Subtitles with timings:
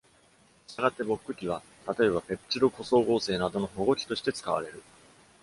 [0.67, 1.61] したがって、Boc 基は
[1.99, 4.81] 例えばペプチド固相合成などの保護基として使われる。